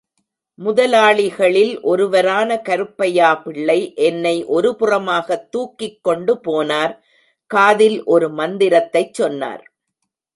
[0.55, 3.93] முதலாளிகளில் ஒருவரான கருப்பையாப்பிள்ளை
[3.95, 6.99] என்னை ஒருபுறமாகத் துாக்கிக் கொண்டு போனார்,
[7.47, 9.73] காதில் ஒரு மந்திரத்தைச் சொன்னார்.